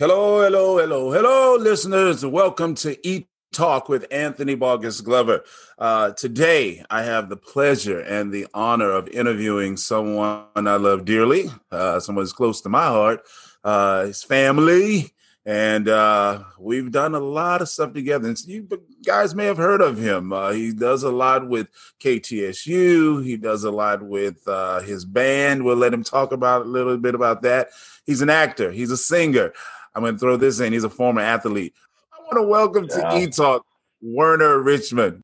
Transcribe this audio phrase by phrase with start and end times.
[0.00, 5.44] Hello, hello, hello, hello, listeners, welcome to Eat Talk with Anthony Bogus Glover.
[5.78, 11.50] Uh, today, I have the pleasure and the honor of interviewing someone I love dearly,
[11.70, 13.20] uh, someone who's close to my heart,
[13.62, 15.12] uh, his family,
[15.44, 18.26] and uh, we've done a lot of stuff together.
[18.26, 18.68] And you
[19.04, 20.32] guys may have heard of him.
[20.32, 23.22] Uh, he does a lot with KTSU.
[23.22, 25.62] He does a lot with uh, his band.
[25.62, 27.68] We'll let him talk about a little bit about that.
[28.06, 28.70] He's an actor.
[28.70, 29.52] He's a singer.
[29.94, 30.72] I'm going to throw this in.
[30.72, 31.74] He's a former athlete.
[32.12, 33.10] I want to welcome yeah.
[33.10, 33.66] to E Talk
[34.00, 35.22] Werner Richmond.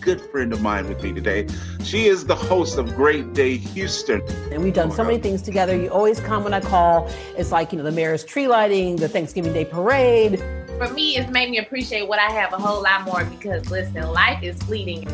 [0.00, 1.46] Good friend of mine with me today.
[1.82, 4.22] She is the host of Great Day Houston.
[4.50, 5.76] And we've done so many things together.
[5.76, 7.10] You always come when I call.
[7.36, 10.38] It's like, you know, the mayor's tree lighting, the Thanksgiving Day parade.
[10.78, 14.02] For me, it's made me appreciate what I have a whole lot more because, listen,
[14.12, 15.06] life is fleeting.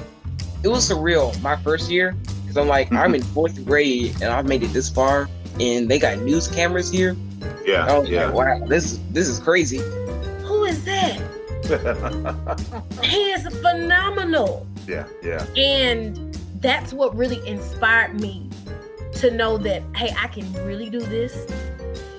[0.63, 2.97] It was surreal my first year because I'm like, mm-hmm.
[2.97, 6.91] I'm in fourth grade and I've made it this far, and they got news cameras
[6.91, 7.17] here
[7.65, 7.87] yeah.
[7.89, 8.27] Oh yeah.
[8.27, 9.79] Like, wow, this this is crazy.
[10.45, 11.21] Who is that?
[13.03, 14.67] he is phenomenal.
[14.87, 15.45] Yeah, yeah.
[15.57, 18.49] And that's what really inspired me
[19.15, 21.47] to know that hey, I can really do this.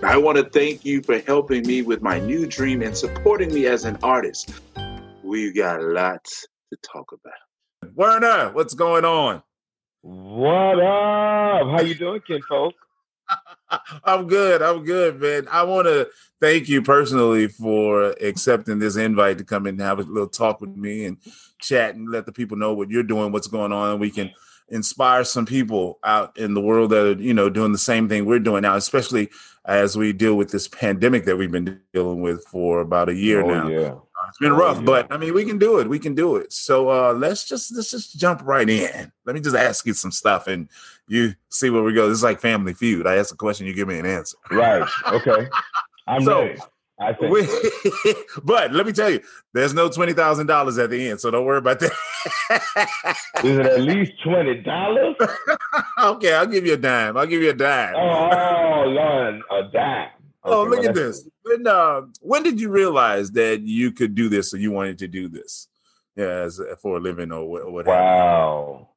[0.04, 3.68] I want to thank you for helping me with my new dream and supporting me
[3.68, 4.52] as an artist.
[5.24, 7.94] We got lots to talk about.
[7.96, 9.44] Werner, what's going on?
[10.02, 11.68] What up?
[11.68, 12.81] How you doing, kid folks?
[14.04, 14.62] I'm good.
[14.62, 15.48] I'm good, man.
[15.52, 20.00] I want to thank you personally for accepting this invite to come in and have
[20.00, 21.18] a little talk with me and
[21.60, 24.32] chat and let the people know what you're doing, what's going on, and we can
[24.70, 28.26] inspire some people out in the world that are, you know, doing the same thing
[28.26, 29.30] we're doing now, especially
[29.66, 33.42] as we deal with this pandemic that we've been dealing with for about a year
[33.42, 33.68] oh, now.
[33.68, 33.94] Yeah.
[34.32, 34.84] It's been rough, yeah.
[34.84, 35.90] but I mean, we can do it.
[35.90, 36.54] We can do it.
[36.54, 39.12] So uh, let's just let's just jump right in.
[39.26, 40.70] Let me just ask you some stuff, and
[41.08, 42.08] you see where we go.
[42.08, 43.06] This is like Family Feud.
[43.06, 44.38] I ask a question, you give me an answer.
[44.50, 44.88] Right.
[45.08, 45.48] Okay.
[46.08, 46.60] I'm so, ready.
[47.02, 47.34] I think.
[47.34, 49.22] We, but let me tell you,
[49.54, 51.92] there's no twenty thousand dollars at the end, so don't worry about that.
[53.44, 55.16] is it at least twenty dollars?
[56.00, 57.18] okay, I'll give you a dime.
[57.18, 57.96] I'll give you a dime.
[57.96, 60.10] Oh, Lord, a dime.
[60.44, 61.28] Oh, okay, oh, look well, at this.
[61.52, 65.08] When uh, when did you realize that you could do this or you wanted to
[65.08, 65.68] do this?
[66.16, 67.72] Yeah, as for a living or what?
[67.72, 68.90] what wow,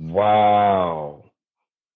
[0.00, 1.24] wow,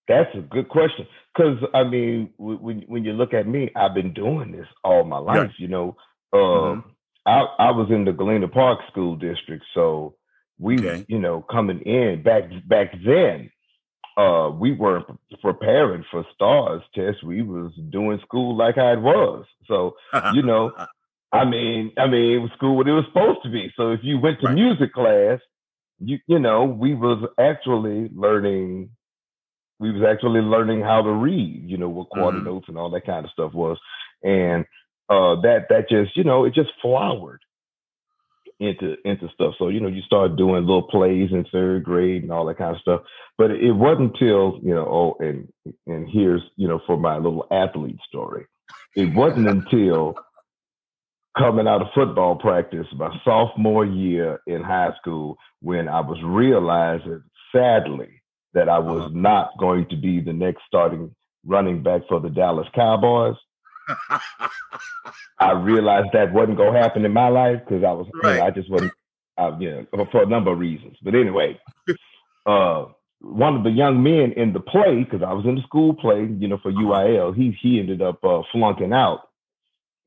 [0.09, 1.07] that's a good question.
[1.35, 5.19] Because I mean, when when you look at me, I've been doing this all my
[5.19, 5.53] life.
[5.59, 5.97] You know,
[6.33, 6.89] uh, mm-hmm.
[7.27, 10.17] I I was in the Galena Park School District, so
[10.59, 11.05] we, okay.
[11.09, 13.51] you know, coming in back back then
[14.17, 15.07] uh, we weren't
[15.43, 17.23] preparing for stars tests.
[17.23, 19.45] We was doing school like I was.
[19.67, 19.97] So,
[20.35, 20.73] you know,
[21.33, 23.73] I mean, I mean, it was school what it was supposed to be.
[23.77, 24.55] So if you went to right.
[24.55, 25.41] music class,
[25.99, 28.91] you you know, we was actually learning.
[29.81, 31.65] We was actually learning how to read.
[31.67, 32.47] You know what quarter mm-hmm.
[32.47, 33.79] notes and all that kind of stuff was,
[34.23, 34.65] and
[35.09, 37.41] uh, that that just you know it just flowered
[38.61, 39.55] into into stuff.
[39.59, 42.75] So you know, you start doing little plays in third grade and all that kind
[42.75, 43.03] of stuff.
[43.37, 45.49] But it wasn't until you know, oh, and
[45.87, 48.47] and here's you know, for my little athlete story,
[48.97, 50.17] it wasn't until
[51.37, 57.23] coming out of football practice my sophomore year in high school when I was realizing,
[57.53, 58.23] sadly,
[58.53, 59.11] that I was uh-huh.
[59.15, 63.37] not going to be the next starting running back for the Dallas Cowboys.
[65.39, 68.35] I realized that wasn't gonna happen in my life because I was, right.
[68.35, 68.93] you know, I just wasn't,
[69.39, 70.97] uh, you know, for a number of reasons.
[71.03, 71.61] But anyway,
[72.47, 72.87] uh,
[73.21, 76.29] one of the young men in the play, because I was in the school play,
[76.39, 76.81] you know, for uh-huh.
[76.81, 79.29] UIL, he he ended up uh, flunking out,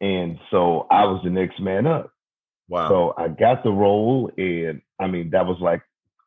[0.01, 2.11] and so I was the next man up.
[2.69, 2.89] Wow!
[2.89, 5.81] So I got the role, and I mean that was like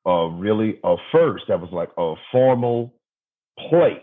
[0.06, 1.44] uh, really a first.
[1.48, 2.94] That was like a formal
[3.68, 4.02] play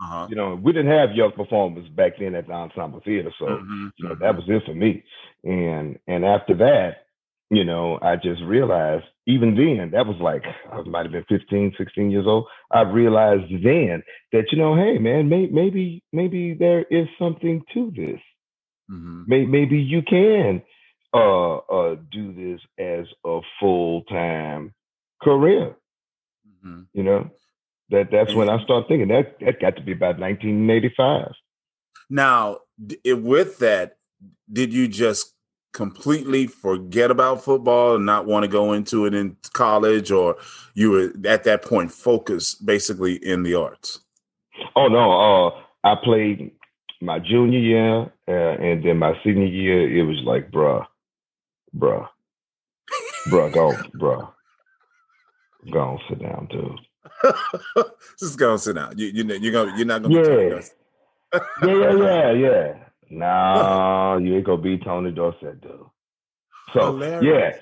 [0.00, 0.28] uh-huh.
[0.30, 3.88] You know, we didn't have young performers back then at the ensemble theater, so mm-hmm.
[3.96, 5.02] you know that was it for me.
[5.42, 7.06] And and after that,
[7.50, 11.74] you know, I just realized even then that was like I might have been 15,
[11.76, 12.46] 16 years old.
[12.70, 17.90] I realized then that you know, hey man, may, maybe maybe there is something to
[17.90, 18.20] this.
[18.90, 19.22] Mm-hmm.
[19.26, 20.62] Maybe, maybe you can
[21.12, 24.74] uh, uh, do this as a full time
[25.20, 25.74] career.
[26.46, 26.82] Mm-hmm.
[26.92, 27.30] You know,
[27.90, 31.32] that that's when I started thinking that that got to be about 1985.
[32.10, 32.58] Now,
[33.04, 33.96] with that,
[34.50, 35.34] did you just
[35.72, 40.36] completely forget about football and not want to go into it in college, or
[40.74, 44.00] you were at that point focused basically in the arts?
[44.74, 45.50] Oh no, uh,
[45.84, 46.52] I played
[47.00, 49.98] my junior year, uh, and then my senior year.
[49.98, 50.84] It was like, bruh,
[51.76, 52.08] bruh,
[53.28, 54.28] bruh, go, bruh,
[55.70, 56.80] go on, sit down, dude.
[58.18, 58.96] Just go sit down.
[58.98, 60.60] You you you're gonna you're not gonna yeah.
[61.62, 62.74] yeah, yeah, yeah, yeah.
[63.10, 65.80] Nah, you ain't gonna be Tony Dorsett, dude.
[66.74, 67.56] So Hilarious.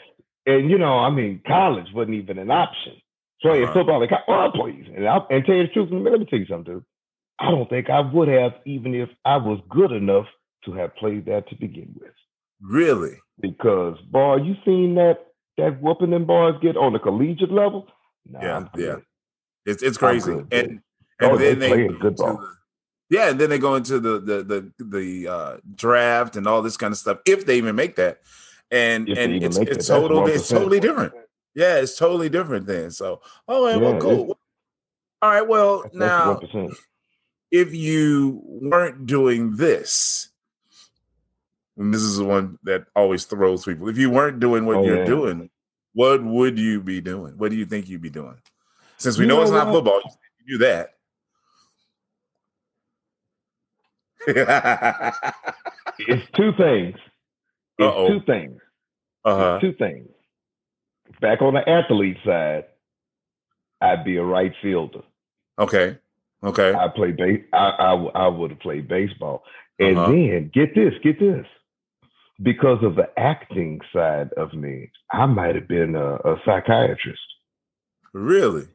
[0.46, 2.94] yeah, and you know, I mean, college wasn't even an option.
[3.40, 3.74] So in Uh-huh.
[3.74, 6.46] football, like, well, please, and, I, and tell you the truth, let me tell you
[6.46, 6.84] something, dude.
[7.38, 10.26] I don't think I would have, even if I was good enough
[10.64, 12.10] to have played that to begin with.
[12.62, 13.18] Really?
[13.40, 15.18] Because, boy, you seen that
[15.58, 17.86] that whooping them boys get on the collegiate level?
[18.28, 18.96] Nah, Yeah, yeah.
[19.66, 20.32] It's it's crazy.
[20.32, 20.80] and and
[21.20, 22.36] Oh, then they, playing go good into ball.
[22.38, 22.56] the-
[23.08, 26.76] yeah, and then they go into the the the the uh, draft and all this
[26.76, 28.20] kind of stuff if they even make that.
[28.70, 31.12] And If and it's it's that's total it's totally different.
[31.54, 32.90] Yeah, it's totally different then.
[32.90, 34.38] So oh yeah, well cool.
[35.22, 36.76] All right, well now 1%.
[37.50, 40.28] if you weren't doing this,
[41.76, 43.88] and this is the one that always throws people.
[43.88, 45.04] If you weren't doing what Oh, you're yeah.
[45.04, 45.50] doing,
[45.94, 47.34] what would you be doing?
[47.38, 48.36] What do you think you'd be doing?
[48.98, 50.00] Since we You know, know it's not football,
[50.46, 50.92] you do that.
[55.98, 56.94] It's two things.
[57.78, 58.08] It's Uh-oh.
[58.08, 58.60] two things.
[59.24, 59.58] huh.
[59.60, 60.08] Two things.
[61.20, 62.64] Back on the athlete side,
[63.80, 65.02] I'd be a right fielder.
[65.58, 65.96] Okay.
[66.44, 66.74] Okay.
[66.74, 67.42] I play base.
[67.52, 69.42] I I, I would have played baseball.
[69.78, 70.12] And Uh-huh.
[70.12, 71.46] then get this, get this.
[72.42, 77.22] Because of the acting side of me, I might have been a, a psychiatrist.
[78.12, 78.68] Really?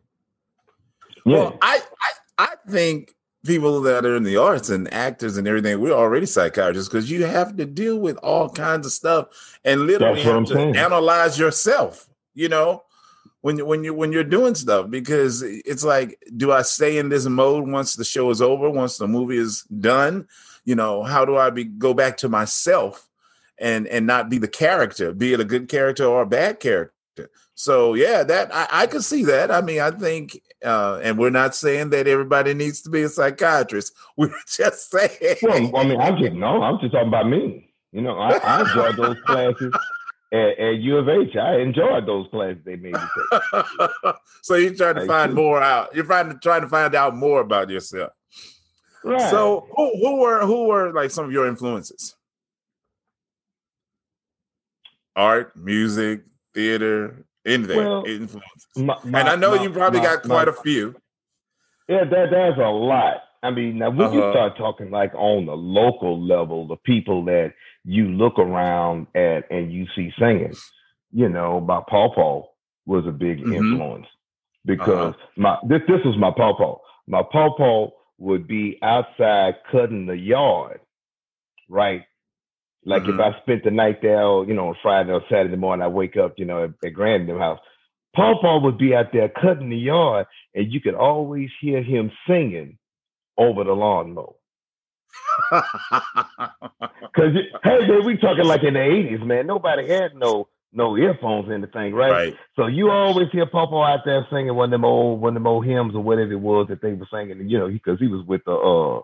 [1.25, 1.37] Yeah.
[1.37, 1.81] Well, I,
[2.37, 3.15] I I think
[3.45, 7.25] people that are in the arts and actors and everything, we're already psychiatrists because you
[7.25, 10.77] have to deal with all kinds of stuff and literally have I'm to saying.
[10.77, 12.07] analyze yourself.
[12.33, 12.83] You know,
[13.41, 17.09] when you when you when you're doing stuff because it's like, do I stay in
[17.09, 20.27] this mode once the show is over, once the movie is done?
[20.63, 23.09] You know, how do I be go back to myself
[23.57, 26.93] and and not be the character, be it a good character or a bad character?
[27.55, 29.51] So yeah, that I, I could see that.
[29.51, 33.09] I mean, I think, uh, and we're not saying that everybody needs to be a
[33.09, 33.93] psychiatrist.
[34.17, 35.37] We're just saying.
[35.43, 37.71] well, I mean, I'm just no, I'm just talking about me.
[37.91, 39.73] You know, I, I enjoyed those classes
[40.31, 41.35] at, at U of H.
[41.35, 42.99] I enjoyed those classes they made me
[43.31, 44.15] take.
[44.41, 45.93] so you're trying to find more out.
[45.93, 48.11] You're trying to trying to find out more about yourself.
[49.03, 49.29] Right.
[49.29, 52.15] So who who were who were like some of your influences?
[55.15, 58.67] Art, music, theater, anything Well, influences.
[58.75, 60.95] My- And I know my- you probably my- got quite my- a few.
[61.87, 63.23] Yeah, that that's a lot.
[63.43, 64.31] I mean, now when you Uh-huh.
[64.33, 67.53] start talking like on the local level, the people that
[67.83, 70.53] you look around at and you see singing,
[71.11, 72.43] you know, my pawpaw
[72.85, 73.55] was a big Mhm.
[73.55, 74.07] influence
[74.65, 75.27] because Uh-huh.
[75.37, 76.77] my this this was my pawpaw.
[77.07, 77.89] My pawpaw
[78.19, 80.79] would be outside cutting the yard,
[81.67, 82.05] right?
[82.85, 83.21] Like if Mhm.
[83.21, 86.33] I spent the night there, you know, on Friday or Saturday morning, I wake up,
[86.37, 87.59] you know, at, at Grandin house.
[88.15, 92.77] Pawpaw would be out there cutting the yard, and you could always hear him singing
[93.37, 94.33] over the lawnmower.
[95.51, 99.47] Cause you, hey, man, we talking like in the eighties, man.
[99.47, 102.11] Nobody had no no earphones or anything, right?
[102.11, 102.37] right.
[102.55, 105.47] So you always hear Pawpaw out there singing one of them old one of them
[105.47, 107.49] old hymns or whatever it was that they were singing.
[107.49, 109.01] You know, because he was with the uh,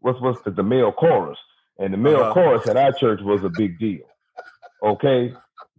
[0.00, 1.38] what's what's the, the male chorus,
[1.78, 2.32] and the male Uh-huh.
[2.34, 4.04] chorus at our church was a big deal.
[4.82, 5.34] Okay,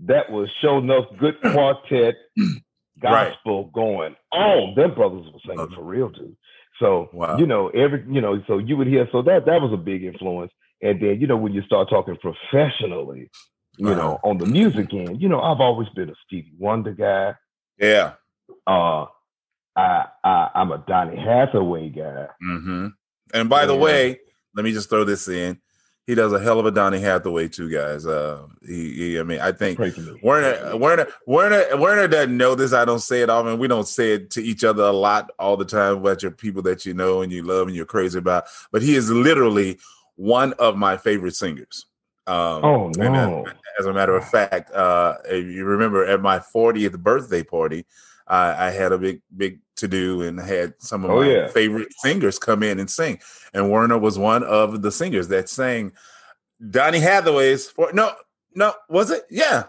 [0.05, 2.15] that was sure enough good quartet
[3.01, 3.31] Right.
[3.31, 4.75] gospel going on.
[4.75, 5.75] Them brothers were singing Uh-huh.
[5.75, 6.35] for real, dude.
[6.79, 7.37] So Wow.
[7.37, 10.03] you know every you know so you would hear so that that was a big
[10.03, 10.51] influence.
[10.81, 13.29] And then you know when you start talking professionally,
[13.77, 13.95] you Uh-huh.
[13.95, 17.35] know on the music end, you know I've always been a Stevie Wonder guy.
[17.77, 18.13] Yeah.
[18.67, 19.05] Uh,
[19.75, 22.27] I, I I'm a Donny Hathaway guy.
[22.41, 22.87] hmm
[23.33, 24.19] And by the way,
[24.55, 25.59] let me just throw this in.
[26.09, 28.07] He does a hell of a Donny Hathaway too, guys.
[28.07, 30.19] Uh, he, he I mean, I think Pray for me.
[30.23, 32.73] Werner, Werner, Werner, Werner doesn't know this.
[32.73, 33.59] I don't say it often.
[33.59, 36.63] We don't say it to each other a lot all the time about your people
[36.63, 38.45] that you know and you love and you're crazy about.
[38.71, 39.77] But he is literally
[40.15, 41.85] one of my favorite singers.
[42.25, 43.45] Um, Oh no!
[43.79, 47.85] as a matter of fact, uh, if you remember at my 40th birthday party,
[48.29, 51.47] I, I had a big, big to do and had some of Oh, my yeah.
[51.47, 53.19] favorite singers come in and sing.
[53.53, 55.93] And Werner was one of the singers that sang
[56.69, 58.11] Donny Hathaway's for no,
[58.55, 59.23] no, was it?
[59.29, 59.63] Yeah.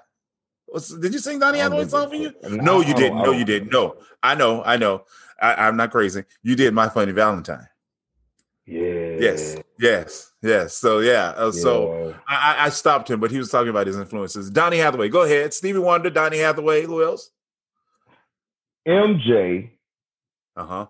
[0.68, 2.32] Was, did you sing Donny Hathaway's song for you?
[2.48, 3.18] No, you didn't.
[3.22, 3.72] No, you didn't.
[3.72, 5.04] No, I know, I know.
[5.40, 6.24] I, I'm not crazy.
[6.42, 7.66] You did My Funny Valentine.
[8.66, 9.16] Yeah.
[9.18, 10.76] Yes, yes, yes.
[10.76, 12.14] So yeah, uh, so Yeah.
[12.28, 14.50] I, I- I stopped him, but he was talking about his influences.
[14.50, 15.52] Donny Hathaway, go ahead.
[15.54, 16.82] Stevie Wonder, Donny Hathaway.
[16.84, 17.30] Who else?
[18.86, 19.70] MJ,
[20.56, 20.86] Uh huh.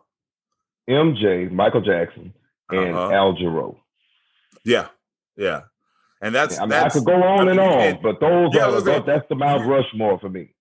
[0.89, 2.33] MJ, Michael Jackson,
[2.71, 3.13] and Uh-huh.
[3.13, 3.77] Al Jarreau.
[4.65, 4.89] Yeah,
[5.37, 5.63] yeah.
[6.23, 8.03] And that's I mean, that's I could go on I and mean, you on, can't-
[8.03, 10.55] but those Yeah, are was the, gonna- that's the Mount Rushmore for me.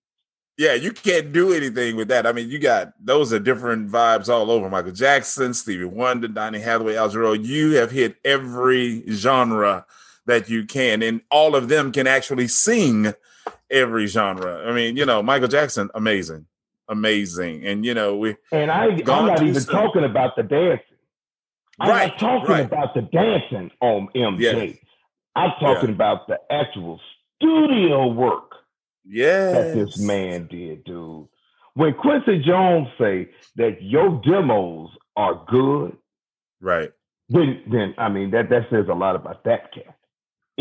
[0.56, 2.26] yeah, you can't do anything with that.
[2.26, 4.68] I mean, you got those are different vibes all over.
[4.70, 7.42] Michael Jackson, Stevie Wonder, Donny Hathaway, Al Jarreau.
[7.44, 9.86] You have hit every genre
[10.26, 13.12] that you can, and all of them can actually sing
[13.70, 14.66] every genre.
[14.66, 16.46] I mean, you know, Michael Jackson, amazing,
[16.90, 18.36] amazing, and you know we.
[18.52, 19.74] And I, I'm not even soon.
[19.74, 20.84] talking about the dancing.
[21.78, 22.66] I'm right, not talking right.
[22.66, 24.40] about the dancing on MJ.
[24.40, 24.76] Yes.
[25.34, 25.94] I'm talking Yeah.
[25.94, 27.00] about the actual
[27.36, 28.52] studio work
[29.04, 31.26] Yes, that this man did, dude.
[31.74, 35.96] When Quincy Jones say that your demos are good,
[36.60, 36.90] right.
[37.30, 39.96] then then I mean that that says a lot about that cat.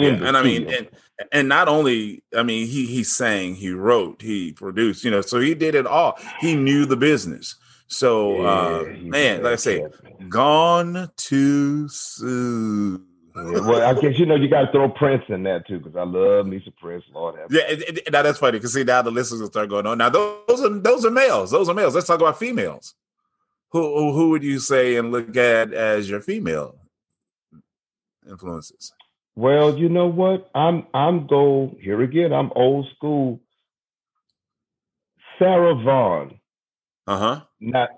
[0.01, 0.89] Yeah, and I mean, and,
[1.31, 5.39] and not only, I mean, he he sang, he wrote, he produced, you know, so
[5.39, 6.17] he did it all.
[6.41, 7.55] He knew the business.
[7.87, 9.83] So, uh, Yeah, man, like I say,
[10.29, 13.05] gone too soon.
[13.35, 15.95] Yeah, well, I guess you know you got to throw Prince in there too because
[15.95, 17.05] I love me some Prince.
[17.13, 19.69] Lord have Yeah, it, it- now that's funny because see now the listeners will start
[19.69, 19.97] going on.
[19.97, 21.51] Now those are those are males.
[21.51, 21.95] Those are males.
[21.95, 22.95] Let's talk about females.
[23.71, 26.75] Who who, who would you say and look at as your female
[28.27, 28.93] influences?
[29.39, 30.49] Well, you know what?
[30.53, 32.33] I'm I'm go here again.
[32.33, 33.39] I'm old school.
[35.39, 36.41] Sarah Vaughan.
[37.07, 37.41] Uh huh.
[37.61, 37.89] Not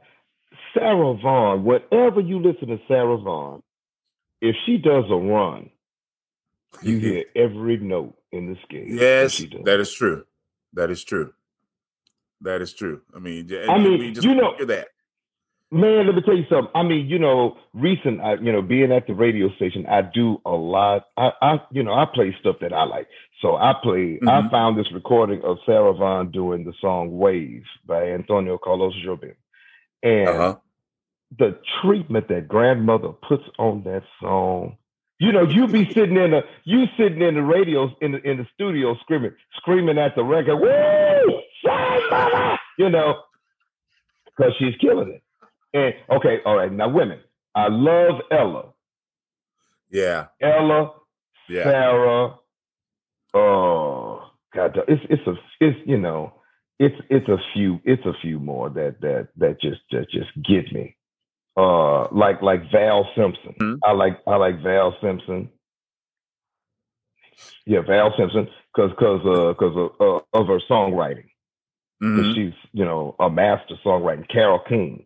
[0.75, 1.63] Sarah Vaughan.
[1.63, 3.63] Whatever you listen to Sarah Vaughan,
[4.39, 5.71] if she does a run,
[6.83, 8.85] you hear every note in the scale.
[8.89, 9.63] that Yes, she does.
[9.65, 10.23] that is true.
[10.73, 11.33] That is true.
[12.41, 13.01] That is true.
[13.15, 14.89] I mean, I mean, you know- that.
[15.71, 16.71] Man, let me tell you something.
[16.75, 20.41] I mean, you know, recent, I, you know, being at the radio station, I do
[20.45, 21.07] a lot.
[21.17, 23.07] I, I, you know, I play stuff that I like.
[23.41, 24.21] So I play.
[24.27, 24.51] I Mhm.
[24.51, 29.35] found this recording of Sarah Vaughan doing the song "Waves" by Antonio Carlos Jobim,
[30.03, 30.55] and Uh huh.
[31.37, 34.77] the treatment that grandmother puts on that song.
[35.19, 38.37] You know, you be sitting in the you sitting in the radios in the in
[38.37, 43.21] the studio screaming, screaming at the record, woo, shine, mama, you know,
[44.25, 45.23] because she's killing it.
[45.73, 47.19] And okay, all right, now women,
[47.55, 48.73] I love Ella,
[49.89, 50.27] Yeah.
[50.41, 50.93] Ella,
[51.49, 51.63] Yeah.
[51.63, 52.35] Sarah.
[53.33, 56.33] Oh God, it's it's a it's you know
[56.79, 60.71] it's it's a few it's a few more that that that just that just get
[60.73, 60.95] me.
[61.57, 63.53] Uh, like like Val Simpson.
[63.59, 63.79] Mhm.
[63.85, 65.49] I like I like Val Simpson.
[67.65, 71.29] Yeah, Val Simpson, because because uh, cause of, uh, of her songwriting.
[72.03, 72.33] Mhm.
[72.35, 74.27] she's you know a master songwriting.
[74.29, 75.05] Carole King,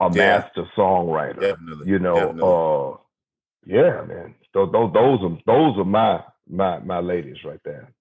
[0.00, 0.38] a Yeah.
[0.38, 1.88] master songwriter Definitely.
[1.88, 2.42] you know Definitely.
[2.42, 7.92] uh yeah man those, those those are those are my my my ladies right there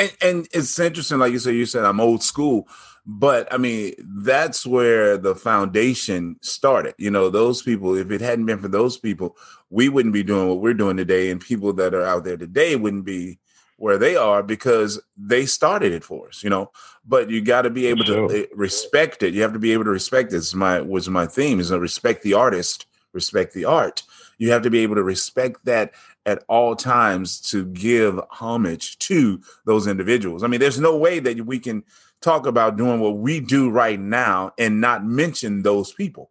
[0.00, 2.68] and and it's interesting, like you said, you said I'm old school,
[3.04, 6.94] but I mean that's where the foundation started.
[6.98, 7.96] You know, those people.
[7.96, 9.36] If it hadn't been for those people,
[9.70, 12.76] we wouldn't be doing what we're doing today, and people that are out there today
[12.76, 13.40] wouldn't be
[13.78, 16.44] where they are because they started it for us.
[16.44, 16.70] You know,
[17.06, 18.28] but you got to be able Sure.
[18.28, 19.32] to uh, respect it.
[19.34, 20.54] You have to be able to respect this.
[20.54, 24.02] My was my theme is to respect the artist, respect the art.
[24.38, 25.94] You have to be able to respect that
[26.26, 30.44] at all times to give homage to those individuals.
[30.44, 31.82] I mean, there's no way that we can
[32.20, 36.30] talk about doing what we do right now and not mention those people.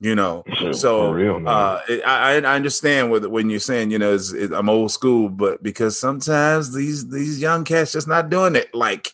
[0.00, 4.14] You know, so real, uh, it- I, I understand what, when you're saying, you know,
[4.14, 8.72] it, I'm old school, but because sometimes these these young cats just not doing it.
[8.72, 9.12] Like,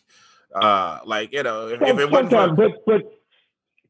[0.53, 3.01] uh, like you know, if, if it wasn't for, but but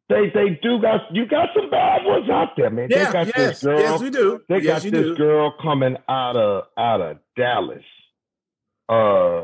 [0.07, 2.87] they they do got you got some bad ones out there man.
[2.89, 5.53] Yeah, they got yes, this girl yes, we do, they yes, got this do, girl
[5.61, 7.83] coming out of out of dallas
[8.89, 9.43] uh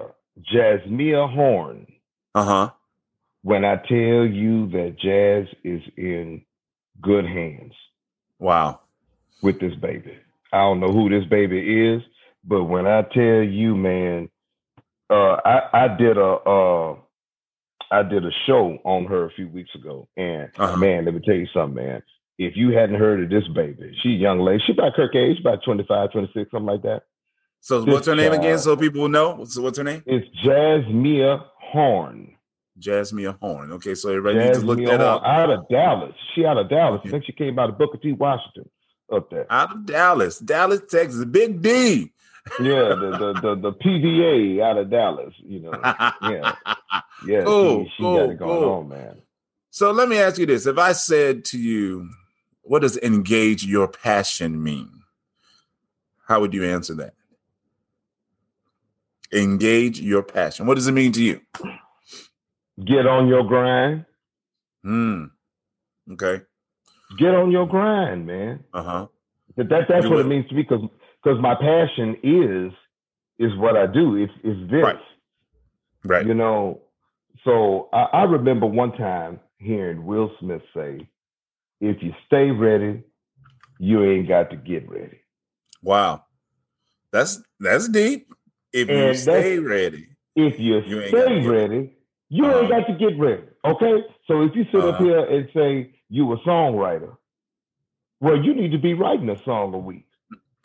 [0.54, 1.86] Jazzmeia Horn.
[2.34, 2.70] Uh huh,
[3.42, 6.44] when i tell you that jazz is in
[7.02, 7.74] good hands
[8.40, 8.80] wow,
[9.42, 10.18] with this baby.
[10.54, 12.02] I don't know who this baby is,
[12.44, 14.30] but when I tell you, man,
[15.10, 16.96] uh, I I did a uh,
[17.92, 20.78] I did a show on her a few weeks ago, and Uh-huh.
[20.78, 22.04] man, let me tell you something, man.
[22.38, 24.64] If you hadn't heard of this baby, she a young lady.
[24.66, 27.04] She about Kirk age, about 25, 26, something like that.
[27.60, 28.58] So This what's her name again?
[28.60, 29.36] So people will know.
[29.36, 30.02] What's, what's her name?
[30.08, 32.36] It's Jazzmeia Horn.
[32.80, 33.72] Jasmine Horn.
[33.74, 35.24] Okay, so everybody needs to look that Horn up.
[35.24, 36.14] out of Dallas.
[36.34, 37.02] She out of Dallas.
[37.06, 38.14] I think she came out of Booker T.
[38.14, 38.70] Washington
[39.12, 39.46] up there.
[39.52, 42.12] Out of Dallas, Dallas, Texas, Big D.
[42.60, 45.34] Yeah, the the the, the PVA out of Dallas.
[45.38, 45.80] You know.
[46.24, 46.56] Yeah.
[47.28, 48.70] Yeah, Cool, she, she cool, got it going cool.
[48.72, 49.18] on, man.
[49.70, 52.10] So let me ask you this: If I said to you,
[52.64, 54.90] "What does engage your passion mean?"
[56.28, 57.14] How would you answer that?
[59.32, 60.66] Engage your passion.
[60.66, 61.42] What does it mean to you?
[62.86, 64.06] Get on your grind.
[64.84, 65.26] Hmm.
[66.14, 66.42] Okay.
[67.18, 68.64] Get on your grind, man.
[68.74, 69.08] Uh huh.
[69.56, 70.88] But that that's what it means to me because
[71.24, 72.72] because my passion is
[73.38, 74.16] is what I do.
[74.16, 74.84] It's it's this.
[74.84, 75.00] Right.
[76.04, 76.26] Right.
[76.26, 76.82] You know.
[77.44, 81.08] so I, I remember one time hearing Will Smith say,
[81.80, 83.04] "If you stay ready,
[83.80, 85.20] you ain't got to get ready."
[85.84, 86.24] Wow,
[87.12, 88.34] that's that's deep.
[88.74, 91.94] If you stay ready, If you, You stay ready,
[92.34, 92.60] you Uh-huh.
[92.60, 93.44] ain't got to get ready.
[93.66, 93.96] Okay,
[94.28, 95.04] so if you sit up Uh-huh.
[95.04, 97.18] here and say you a songwriter,
[98.22, 100.08] well, you need to be writing a song a week.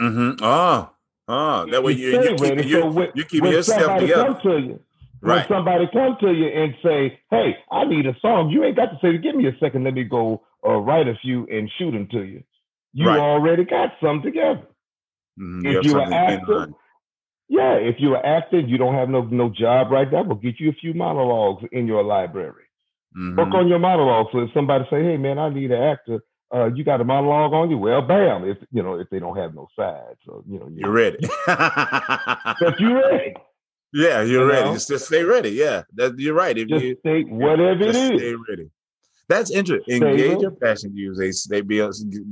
[0.01, 0.43] mm-hmm.
[0.43, 0.91] oh,
[1.29, 2.63] oh, that way you, you keep ready.
[2.69, 4.81] you, so when, you keep when yourself somebody together, come to you,
[5.21, 5.49] when right?
[5.49, 8.99] somebody come to you and say, "Hey, I need a song," you ain't got to
[9.03, 12.07] say, "Give me a second, let me go uh, write a few and shoot them
[12.13, 12.43] to you."
[12.93, 13.19] You Right.
[13.21, 14.67] already got some together.
[15.39, 16.69] Mhm, if have you're an actor.
[17.49, 20.23] Yeah, if you're an actor, you don't have no no job right now.
[20.25, 22.65] We'll get you a few monologues in your library.
[23.17, 23.37] Mhm.
[23.37, 24.27] Work on your monologue.
[24.33, 26.21] So if somebody say, "Hey, man, I need an actor,"
[26.53, 27.79] uh, you got a monologue on you.
[27.79, 28.45] Well, bam.
[28.49, 31.19] If you know if they don't have no sides, so you know You're ready.
[31.47, 33.35] But you ready.
[33.93, 34.65] yeah, you're You ready.
[34.67, 34.75] know?
[34.75, 35.51] Just, just stay ready.
[35.51, 36.57] Yeah, that, you're right.
[36.59, 37.97] If Just you say whatever it is.
[38.21, 38.71] stay ready.
[39.29, 39.97] That's interesting.
[39.99, 40.41] Stay Engage ready.
[40.43, 41.17] your passion use.
[41.19, 41.81] They they be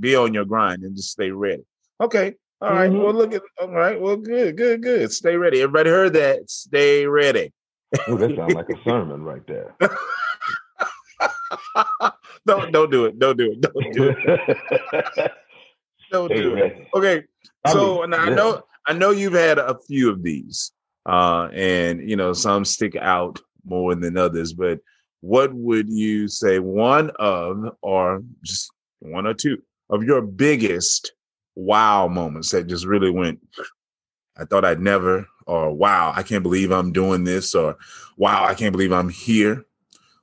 [0.00, 1.62] be on your grind and just stay ready.
[2.00, 2.35] Okay.
[2.61, 2.91] All right.
[2.91, 3.03] Mhm.
[3.03, 3.43] Well, look at.
[3.61, 4.01] All right.
[4.01, 4.57] Well, good.
[4.57, 4.83] Good.
[4.83, 5.13] Good.
[5.13, 5.61] Stay ready.
[5.63, 6.49] Everybody heard that.
[6.51, 7.53] Stay ready.
[8.09, 9.75] Oh, that sounds like a sermon right there.
[12.47, 13.19] don't don't do it.
[13.19, 13.61] Don't do it.
[13.61, 15.33] Don't do it.
[16.11, 16.61] Don't Stay do it.
[16.61, 16.89] ready.
[16.95, 17.23] Okay.
[17.65, 18.35] I So mean, now I yeah.
[18.35, 20.71] know I know you've had a few of these,
[21.07, 24.53] uh, and you know some stick out more than others.
[24.53, 24.81] But
[25.21, 28.71] what would you say one of, or just
[29.01, 31.13] one or two of your biggest
[31.55, 33.41] wow moments that just really went?
[34.37, 37.77] I thought I'd never, or wow, I can't believe I'm doing this, or
[38.17, 39.65] wow, I can't believe I'm here.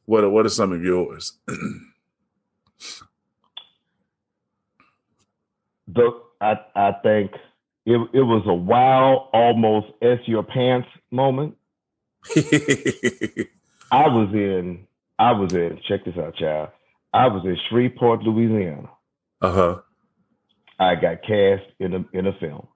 [0.05, 1.33] What are, what are some of yours?
[5.87, 7.31] the I I think
[7.85, 11.55] it it was a wow, almost s your pants moment.
[12.35, 14.85] I was in
[15.19, 16.69] I was in check this out, child.
[17.13, 18.89] I was in Shreveport, Louisiana.
[19.41, 19.81] uh huh.
[20.81, 22.67] I got cast in a in a film,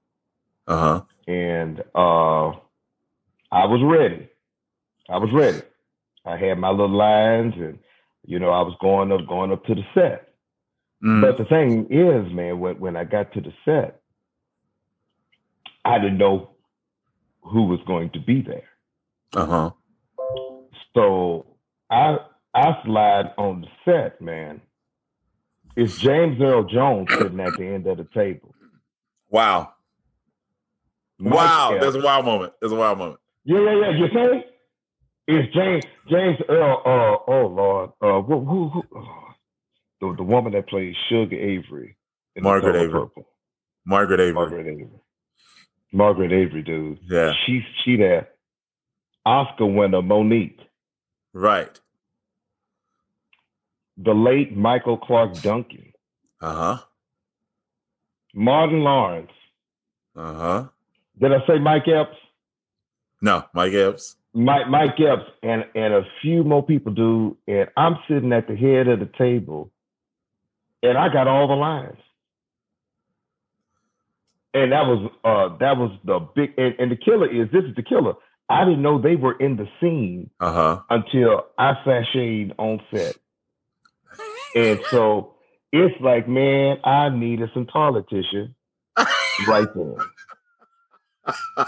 [0.67, 1.01] Uh huh.
[1.27, 2.49] and uh,
[3.51, 4.29] I was ready.
[5.09, 5.61] I was ready.
[6.25, 7.79] I had my little lines, and
[8.25, 10.33] you know I was going up going up to the set.
[11.03, 11.21] Mm.
[11.21, 14.01] But the thing is, man, when when I got to the set,
[15.85, 16.51] I didn't know
[17.43, 18.69] who was going to be there.
[19.35, 19.71] Uh huh.
[20.95, 21.45] So
[21.91, 22.17] I
[22.53, 24.61] I slide on the set, man.
[25.75, 28.53] It's James Earl Jones sitting at the end of the table.
[29.29, 29.73] Wow.
[31.19, 31.77] Mike wow.
[31.79, 32.53] There's a wild moment.
[32.61, 33.19] There's a wild moment.
[33.43, 33.97] yeah, yeah, yeah.
[33.97, 34.45] You say
[35.27, 36.81] it's James James Earl.
[36.85, 39.27] Uh, oh Lord, uh, who, who, who oh,
[40.01, 41.97] the the woman that plays Shug Avery,
[42.35, 43.01] in Margaret Avery.
[43.01, 43.27] Purple.
[43.85, 44.33] Margaret Avery.
[44.33, 44.89] Margaret Avery.
[45.93, 46.99] Margaret Avery, dude.
[47.09, 47.33] Yeah.
[47.45, 48.29] She's she there.
[49.25, 50.59] Oscar winner Mo'Nique,
[51.33, 51.79] Right.
[53.97, 55.93] The late Michael Clarke Duncan,
[56.41, 56.77] Uh huh.
[58.33, 59.31] Martin Lawrence.
[60.15, 60.67] Uh huh.
[61.19, 62.17] Did I say Mike Epps?
[63.21, 64.17] No, Mike Epps.
[64.33, 67.37] Mike Mike Epps and and a few more people do.
[67.47, 69.71] And I'm sitting at the head of the table,
[70.83, 71.97] and I got all the lines.
[74.53, 77.75] And that was uh that was the big and, and the killer is this is
[77.75, 78.13] the killer.
[78.49, 80.81] I didn't know they were in the scene Uh huh.
[80.89, 83.15] until I sashayed on set.
[84.55, 85.35] And so
[85.71, 88.47] it's like, man, I needed some toilet tissue
[89.47, 89.95] right there.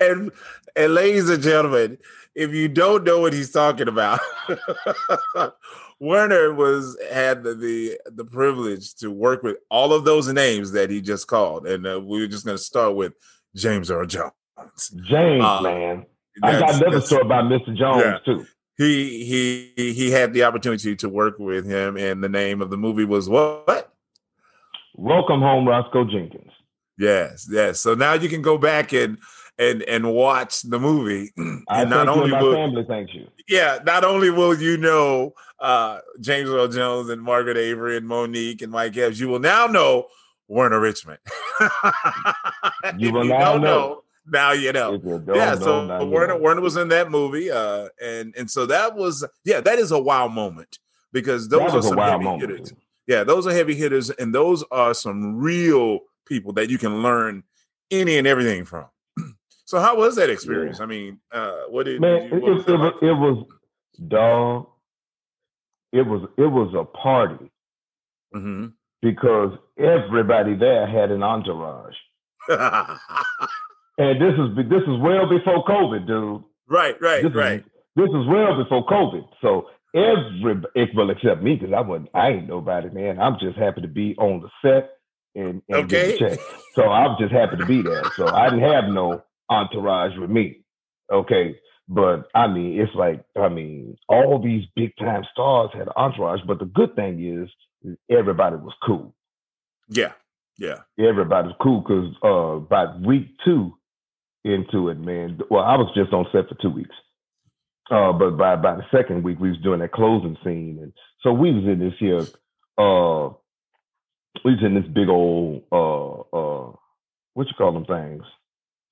[0.00, 0.30] and
[0.76, 1.98] and ladies and gentlemen,
[2.34, 4.20] if you don't know what he's talking about,
[6.00, 10.90] Werner was had the, the the privilege to work with all of those names that
[10.90, 13.14] he just called, and uh, we are just going to start with
[13.56, 14.32] James Earl Jones.
[15.08, 16.06] James, Uh, man.
[16.42, 17.76] I got another story about Mr.
[17.76, 18.18] Jones Yeah.
[18.24, 18.46] too.
[18.76, 19.24] He
[19.76, 23.04] he he had the opportunity to work with him, and the name of the movie
[23.04, 23.92] was what?
[24.96, 26.50] Welcome home, Roscoe Jenkins.
[26.98, 27.80] Yes, yes.
[27.80, 29.18] So now you can go back and
[29.58, 33.28] and and watch the movie, and thank not only will family thanks you.
[33.48, 38.62] yeah, not only will you know uh, James Earl Jones and Margaret Avery and Mo'Nique
[38.62, 40.06] and Mike Epps, you will now know
[40.48, 41.20] Werner Richmond.
[42.98, 44.03] You will now don't know.
[44.26, 44.96] Now you know.
[44.98, 46.38] Don't Yeah, know, so Werner.
[46.38, 49.98] Werner was in that movie, uh, and and so that was yeah, that is a
[50.00, 50.78] wow moment
[51.12, 52.50] because those that are some heavy moment.
[52.50, 52.72] hitters.
[53.06, 57.42] Yeah, those are heavy hitters, and those are some real people that you can learn
[57.90, 58.86] any and everything from.
[59.66, 60.78] So how was that experience?
[60.80, 62.94] I mean, uh, what did, Man, did you, it, what it, was it, like?
[63.02, 63.46] it was
[64.08, 64.66] dog.
[65.92, 67.50] It was it was a party
[68.34, 68.72] Mhm.
[69.00, 71.96] because everybody there had an entourage.
[73.98, 76.42] And this is this is well before COVID, dude.
[76.68, 77.64] right, right, This is- right.
[77.96, 79.28] this is well before COVID.
[79.40, 80.62] So every
[80.94, 83.20] well except me because I wasn't I ain't nobody, man.
[83.20, 84.90] I'm just happy to be on the set
[85.36, 86.18] and, and Okay.
[86.18, 86.38] check.
[86.74, 88.02] So I'm just happy to be there.
[88.16, 90.62] So I didn't have no entourage with me.
[91.12, 91.56] Okay.
[91.88, 96.58] But I mean, it's like, I mean, all these big time stars had entourage, but
[96.58, 97.48] the good thing is
[98.10, 99.14] everybody was cool.
[99.88, 100.12] Yeah.
[100.58, 100.78] Yeah.
[100.98, 103.76] Everybody was cool because uh by week two
[104.44, 105.40] into it, man.
[105.50, 106.94] Well, I was just on set for two weeks.
[107.90, 111.32] Uh, but by by the second week, we was doing that closing scene, and so
[111.32, 112.28] we was in this here.
[112.78, 113.30] Uh,
[114.44, 116.72] we was in this big old uh uh
[117.34, 118.22] what you call them things?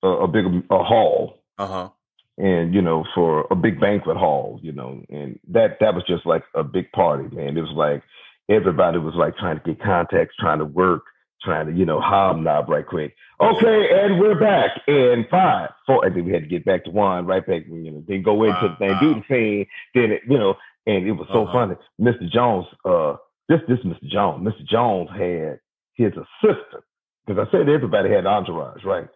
[0.03, 1.89] Uh, a big a hall, Uh huh.
[2.37, 6.25] and you know for a big banquet hall, you know, and that that was just
[6.25, 7.57] like a big party, man.
[7.57, 8.03] It was like
[8.49, 11.03] everybody was like trying to get contacts, trying to work,
[11.43, 13.15] trying to you know hobnob right quick.
[13.41, 16.91] Okay, and we're back in five, four, and then we had to get back to
[16.91, 20.21] one, right back, you know, then go into the thing, do the thing, then it,
[20.27, 21.53] you know, and it was so Uh-huh.
[21.53, 21.75] funny.
[21.99, 22.29] Mr.
[22.31, 23.15] Jones, uh,
[23.49, 24.07] this this Mr.
[24.09, 24.65] Jones, Mr.
[24.65, 25.59] Jones had
[25.95, 26.83] his assistant
[27.25, 29.07] because I said everybody had entourage, right?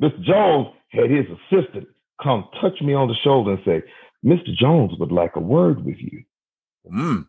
[0.00, 0.22] Mr.
[0.22, 1.88] Jones had his assistant
[2.22, 3.82] come touch me on the shoulder and say,
[4.24, 4.54] Mr.
[4.54, 6.24] Jones would like a word with you.
[6.92, 7.26] Mm.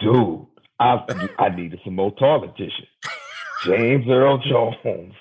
[0.00, 0.46] Dude,
[0.80, 1.04] I
[1.38, 2.86] I needed some more toilet tissue.
[3.66, 5.14] James Earl Jones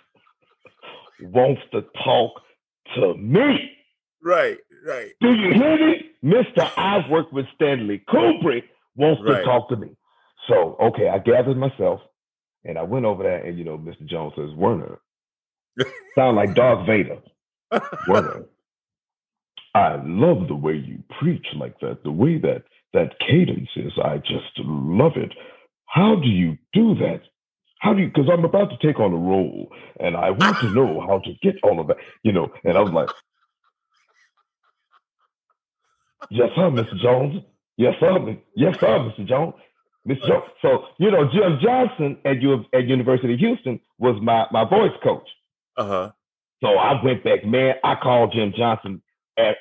[1.22, 2.34] wants to talk
[2.96, 3.72] to me.
[4.24, 4.58] Right.
[4.86, 5.12] Right.
[5.22, 6.12] Do you hear me?
[6.24, 6.70] Mr.
[6.78, 8.64] I've worked with Stanley Kubrick
[8.96, 9.40] wants Right.
[9.40, 9.90] to talk to me.
[10.48, 12.02] So, okay, I gathered myself
[12.66, 14.06] and I went over there and, you know, Mr.
[14.06, 15.00] Jones says, Werner,
[16.16, 17.20] sound like Darth Vader.
[18.08, 18.46] Werner,
[19.76, 22.64] I love the way you preach like that, the way that
[22.98, 23.94] that cadence is.
[24.04, 25.34] I just love it.
[25.86, 27.22] How do you do that?
[27.80, 30.74] How do you, because I'm about to take on a role and I want to
[30.74, 32.52] know how to get all of that, you know.
[32.64, 33.10] And I was like,
[36.30, 36.98] Yes, sir, Mr.
[37.00, 37.42] Jones.
[37.78, 38.38] Yes, sir.
[38.56, 39.28] Yes, sir, Mr.
[39.28, 39.54] Jones.
[40.08, 40.28] Mr.
[40.28, 40.44] Jones.
[40.62, 44.98] So, you know, Jim Johnson at U at University of Houston was my my voice
[45.04, 45.28] coach.
[45.78, 46.12] Uh huh.
[46.64, 47.76] So I went back, man.
[47.84, 49.02] I called Jim Johnson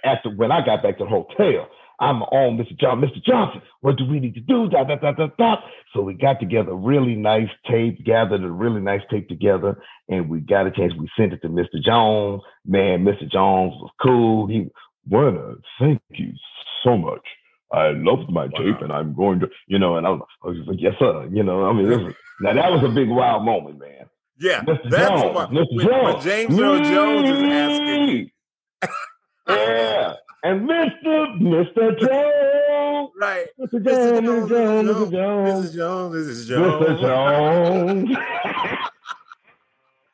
[0.04, 1.68] after when I got back to the hotel.
[1.98, 2.78] I'm on Mr.
[2.78, 3.22] John, Mr.
[3.24, 3.62] Johnson.
[3.80, 4.68] What do we need to do?
[4.68, 5.56] Da, da, da, da, da.
[5.94, 9.78] So we got together a really nice tape, gathered a really nice tape together,
[10.08, 10.92] and we got a chance.
[10.98, 11.82] We sent it to Mr.
[11.82, 12.42] Jones.
[12.66, 13.30] Man, Mr.
[13.30, 14.46] Jones was cool.
[14.46, 14.68] He
[15.08, 16.32] Werner, thank you
[16.84, 17.22] so much.
[17.72, 20.56] I loved my tape, and I'm going to, you know, and I was, I was
[20.66, 21.28] like, yes, sir.
[21.32, 24.06] You know, I mean, this was, now that was a big wild moment, man.
[24.38, 24.60] Yeah.
[24.62, 24.90] Mr.
[24.90, 25.66] That's Jones, what Mr.
[25.70, 26.24] when, when Jones.
[26.24, 28.30] James Earl Jones is asking.
[29.48, 30.14] Yeah.
[30.44, 31.40] And Mr.
[31.40, 31.98] Mr.
[31.98, 33.10] Jones.
[33.20, 33.46] Right.
[33.58, 33.82] Mr.
[33.82, 34.48] Mr.
[34.48, 35.10] Jones, Mr.
[35.10, 35.74] Jones, Mr.
[35.74, 35.74] Mrs.
[35.74, 35.74] Jones.
[35.74, 36.46] Jones.
[36.46, 37.00] Mr.
[37.00, 38.08] Jones.
[38.10, 38.18] Jones.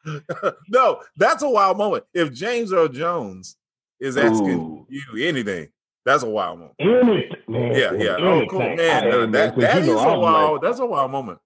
[0.69, 2.05] no, that's a wild moment.
[2.15, 3.57] If James Earl Jones
[4.01, 4.87] is asking Ooh.
[4.89, 5.69] you anything,
[6.05, 6.75] that's a wild moment.
[6.81, 7.73] Anything, man.
[7.73, 8.17] Yeah, yeah.
[8.19, 8.77] Oh, cool, man.
[9.09, 10.53] No, that that is a wild.
[10.55, 11.39] like, that's a wild moment.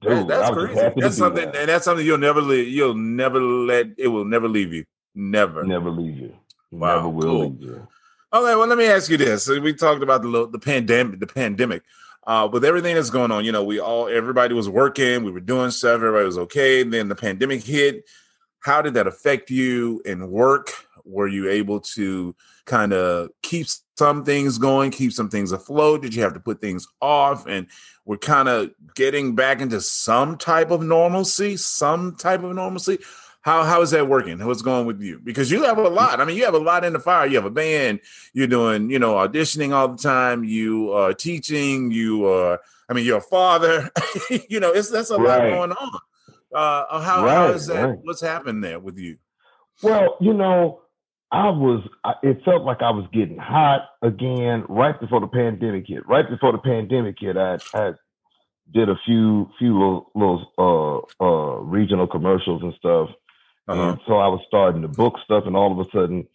[0.00, 0.94] dude, That- that's I was just crazy.
[1.00, 1.60] That's something, there.
[1.60, 2.68] and that's something you'll never leave.
[2.68, 4.84] You'll never let it will never leave you.
[5.14, 5.62] Never.
[5.64, 6.34] Never leave you.
[6.70, 7.56] Wow, Never will cool.
[7.60, 7.88] you.
[8.32, 9.48] Okay, well, let me ask you this.
[9.48, 11.82] We talked about the the pandemic, the pandemic.
[12.26, 15.40] Uh, with everything that's going on, you know, we all everybody was working, we were
[15.40, 16.82] doing stuff, everybody was okay.
[16.82, 18.04] Then the pandemic hit.
[18.60, 20.72] How did that affect you in work?
[21.04, 22.34] Were you able to
[22.66, 26.02] kind of keep some things going, keep some things afloat?
[26.02, 27.46] Did you have to put things off?
[27.46, 27.66] And
[28.04, 32.98] we're kind of getting back into some type of normalcy, some type of normalcy.
[33.48, 34.44] How how is that working?
[34.44, 35.20] What's going with you?
[35.24, 36.20] Because you have a lot.
[36.20, 37.26] I mean, you have a lot in the fire.
[37.26, 38.00] You have a band.
[38.34, 40.44] You're doing, you know, auditioning all the time.
[40.44, 41.90] You are teaching.
[41.90, 42.60] You are.
[42.90, 43.90] I mean, you're a father.
[44.50, 46.00] you know, it's that's a lot going on.
[46.54, 47.88] Uh, how how Right, is that?
[47.88, 47.98] right.
[48.02, 49.16] What's happened there with you?
[49.82, 50.82] Well, you know,
[51.32, 51.88] I was.
[52.22, 56.06] It felt like I was getting hot again right before the pandemic hit.
[56.06, 57.92] Right before the pandemic hit, I, I
[58.74, 63.08] did a few few little, little uh, uh, regional commercials and stuff.
[63.68, 63.90] Uh-huh.
[63.90, 66.26] And so I was starting to book stuff, and all of a sudden,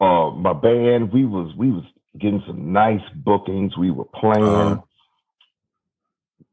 [0.00, 1.84] uh, my band we was we was
[2.18, 3.76] getting some nice bookings.
[3.78, 4.44] We were playing.
[4.44, 4.82] Uh-huh.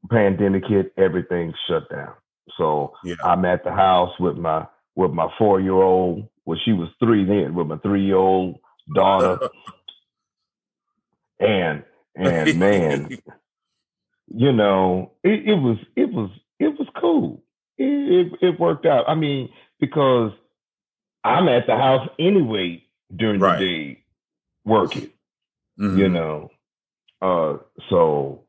[0.10, 2.14] Pandemic hit, everything shut down.
[2.58, 3.16] So Yeah.
[3.24, 6.28] I'm at the house with my with my four year old.
[6.46, 8.60] Well, she was three then, with my three year old
[8.96, 9.50] daughter,
[11.40, 11.84] and
[12.16, 13.10] and man,
[14.34, 17.44] you know, it, it was it was it was cool.
[17.78, 19.06] It, it it worked out.
[19.08, 20.32] I mean, because
[21.24, 22.84] I'm at the house anyway
[23.16, 23.60] during Right.
[23.60, 24.04] the day
[24.66, 25.10] working.
[25.80, 25.98] Mhm.
[25.98, 26.52] You know,
[27.22, 27.58] uh,
[27.90, 28.44] so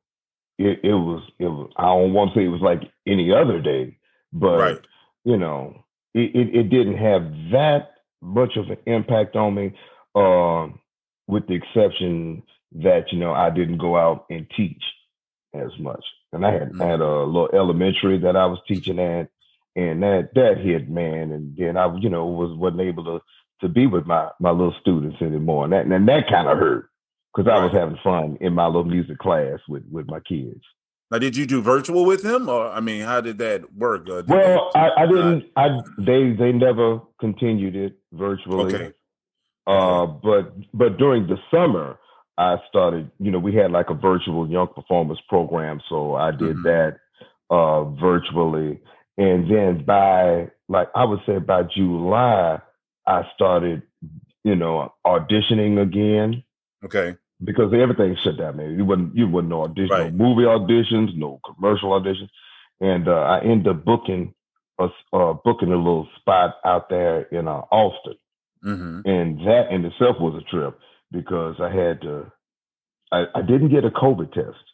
[0.59, 1.71] it it was it was.
[1.77, 3.97] I don't want to say it was like any other day,
[4.33, 4.81] but right.
[5.25, 9.73] you know, it, it, it didn't have that much of an impact on me.
[10.15, 10.81] Um,
[11.29, 14.83] with the exception that you know I didn't go out and teach
[15.55, 16.83] as much, and I had mm-hmm.
[16.83, 19.31] I had a little elementary that I was teaching at,
[19.77, 23.21] and that that hit man, and then I you know was wasn't able to
[23.61, 26.91] to be with my my little students anymore, and that and that kind of hurt
[27.35, 30.63] because I was having fun in my little music class with with my kids.
[31.11, 34.09] Now, did you do virtual with him, or I mean, how did that work?
[34.09, 35.45] Uh, did well, I, I, didn't.
[35.57, 38.75] I they they never continued it virtually.
[38.75, 38.93] Okay.
[39.67, 41.99] Uh, but but during the summer,
[42.39, 43.11] I started.
[43.19, 46.63] You know, we had like a virtual young performance program, so I did mm-hmm.
[46.63, 46.99] that
[47.51, 48.81] uh, virtually,
[49.21, 52.59] and then by like I would say by July,
[53.07, 53.83] I started,
[54.45, 56.43] you know, auditioning again.
[56.83, 57.17] Okay.
[57.45, 58.77] Because everything shut down, man.
[58.77, 60.13] You wouldn't you wouldn't no audition, right.
[60.13, 62.31] no movie auditions, no commercial auditions,
[62.81, 64.35] and uh, I ended up booking
[64.79, 68.17] a uh, booking a little spot out there in uh, Austin,
[68.65, 69.01] mm-hmm.
[69.05, 70.79] and that in itself was a trip
[71.13, 72.33] because I had to.
[73.13, 74.65] I, I didn't get a COVID test,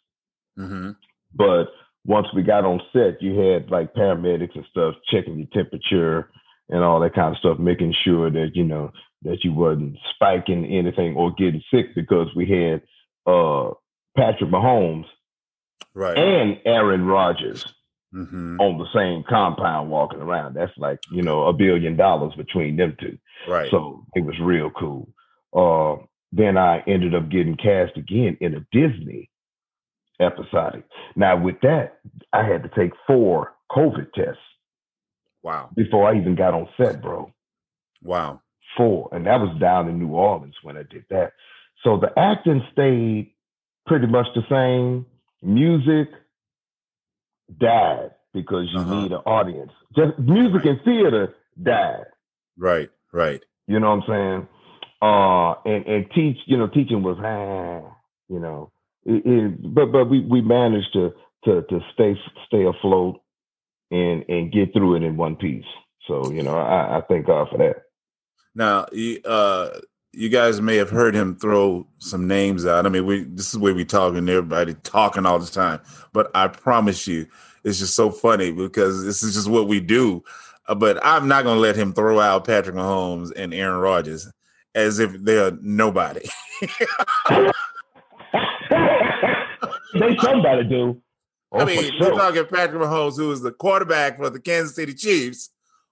[0.57, 0.91] mm-hmm.
[1.33, 1.67] but
[2.07, 6.31] once we got on set, you had like paramedics and stuff checking your temperature
[6.69, 8.91] and all that kind of stuff, making sure that you know
[9.23, 12.81] that you wasn't spiking anything or getting sick because we had
[13.31, 13.71] uh,
[14.15, 15.05] Patrick Mahomes
[15.93, 16.17] right.
[16.17, 17.65] and Aaron Rodgers
[18.15, 18.57] mm-hmm.
[18.59, 20.53] on the same compound walking around.
[20.53, 23.17] That's like you know a billion dollars between them two.
[23.49, 23.69] Right.
[23.69, 25.09] So it was real cool.
[25.53, 29.29] Uh, then I ended up getting cast again in a Disney
[30.19, 30.83] episodic.
[31.15, 31.99] Now with that,
[32.33, 34.41] I had to take four COVID tests.
[35.43, 35.69] Wow.
[35.75, 37.31] Before I even got on set, bro.
[38.03, 38.41] Wow.
[38.75, 39.09] Four.
[39.11, 41.33] And that was down in New Orleans when I did that.
[41.83, 43.33] So the acting stayed
[43.85, 45.05] pretty much the same.
[45.41, 46.09] Music
[47.59, 49.01] died because you uh-huh.
[49.01, 49.71] need an audience.
[49.95, 50.65] Just music right.
[50.65, 52.05] and theater died.
[52.57, 53.41] Right, right.
[53.67, 54.47] You know what I'm saying?
[54.99, 57.95] Uh and, and teach, you know, teaching was ah,
[58.27, 58.71] you know.
[59.07, 61.13] It, it, but but we we managed to
[61.45, 62.15] to to stay
[62.45, 63.21] stay afloat
[63.89, 65.65] and and get through it in one piece.
[66.07, 67.83] So you know, I, I thank God for that.
[68.53, 68.87] Now,
[69.25, 69.79] uh,
[70.11, 72.85] you guys may have heard him throw some names out.
[72.85, 75.79] I mean, we this is where we talking, everybody talking all the time.
[76.11, 77.27] But I promise you,
[77.63, 80.23] it's just so funny because this is just what we do.
[80.67, 84.29] Uh, but I'm not going to let him throw out Patrick Mahomes and Aaron Rodgers
[84.75, 86.27] as if they're nobody.
[89.93, 91.01] they somebody do.
[91.51, 92.11] Oh, I mean, sure.
[92.11, 95.51] we're talking Patrick Mahomes, who is the quarterback for the Kansas City Chiefs,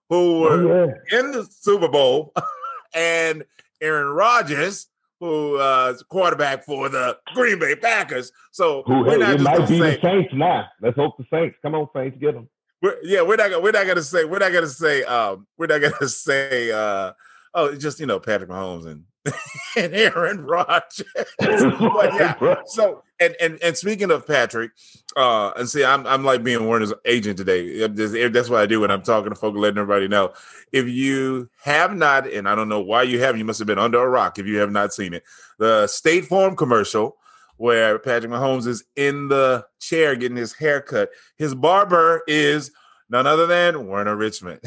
[0.09, 1.19] who oh, were oh, yeah.
[1.19, 2.33] in the Super Bowl,
[2.93, 3.45] and
[3.81, 4.87] Aaron Rodgers,
[5.19, 8.31] who uh, is quarterback for the Green Bay Packers.
[8.51, 10.65] So who, we're not it might be say, the Saints now.
[10.81, 11.55] Let's hope the Saints.
[11.61, 12.49] Come on, Saints, get them.
[12.81, 13.63] We're, yeah, we're not.
[13.63, 14.25] We're not gonna say.
[14.25, 15.03] We're not gonna say.
[15.03, 16.71] Um, we're not gonna say.
[16.71, 17.13] Uh,
[17.53, 19.05] oh, just you know, Patrick Mahomes and
[19.77, 21.05] and Aaron Rodgers.
[21.39, 24.71] but yeah, so and and and speaking of Patrick,
[25.15, 27.87] uh, and see, I'm I'm like being Werner's agent today.
[27.87, 30.33] That's what I do when I'm talking to folks, letting everybody know.
[30.71, 33.79] If you have not, and I don't know why you haven't, you must have been
[33.79, 35.23] under a rock if you have not seen it.
[35.57, 37.17] The State Farm commercial
[37.57, 41.09] where Patrick Mahomes is in the chair getting his hair cut.
[41.37, 42.71] His barber is
[43.09, 44.59] none other than Werner Richmond.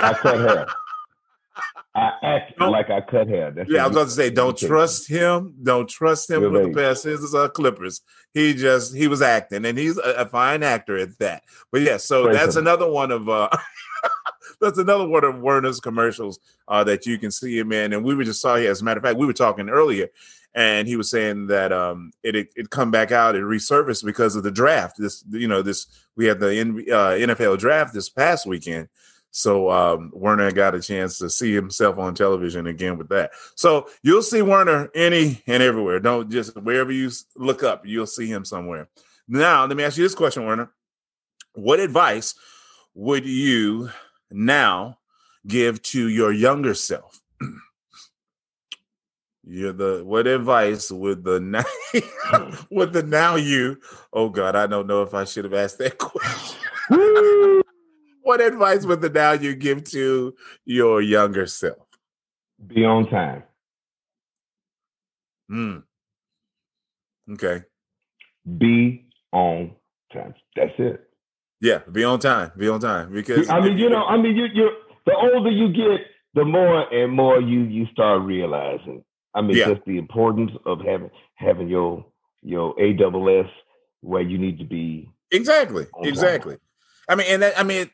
[0.00, 0.66] I cut hair.
[1.98, 3.50] I act don't, like I cut hair.
[3.50, 5.54] That's yeah, I was about to say, don't trust him.
[5.62, 8.02] Don't trust him with the pair of scissors or clippers.
[8.32, 11.42] He just he was acting, and he's a, a fine actor at that.
[11.72, 12.62] But yeah, so Praise that's him.
[12.62, 13.48] another one of uh
[14.60, 17.92] that's another one of Werner's commercials uh, that you can see him in.
[17.92, 18.70] And we were just saw here.
[18.70, 20.08] As a matter of fact, we were talking earlier,
[20.54, 24.36] and he was saying that um, it, it, it come back out, it resurfaced because
[24.36, 24.96] of the draft.
[24.98, 28.88] This you know this we had the uh, NFL draft this past weekend,
[29.30, 33.32] so um, Werner got a chance to see himself on television again with that.
[33.54, 36.00] So you'll see Werner any and everywhere.
[36.00, 38.88] Don't just wherever you look up, you'll see him somewhere.
[39.28, 40.70] Now, let me ask you this question, Werner.
[41.54, 42.34] What advice
[42.94, 43.90] would you
[44.30, 44.98] now
[45.46, 47.20] give to your younger self?
[49.44, 51.64] You're the what advice would the now
[52.70, 53.78] with the now you?
[54.12, 55.98] Oh God, I don't know if I should have asked that
[56.90, 57.62] question
[58.28, 60.34] what advice would the now you give to
[60.66, 61.78] your younger self?
[62.66, 63.42] Be on time.
[65.48, 65.78] Hmm.
[67.32, 67.62] Okay.
[68.58, 69.72] Be on
[70.12, 70.34] time.
[70.54, 71.08] That's it.
[71.62, 72.52] Yeah, be on time.
[72.58, 73.14] Be on time.
[73.14, 74.72] Because I mean, you know, I mean, you you
[75.06, 79.04] the older you get, the more and more you you start realizing.
[79.34, 79.68] I mean, yeah.
[79.68, 82.04] just the importance of having having your
[82.42, 83.48] your AWS
[84.02, 85.08] where you need to be.
[85.30, 85.86] Exactly.
[86.02, 86.56] Exactly.
[86.56, 86.67] Time.
[87.08, 87.90] I mean, and that, I mean,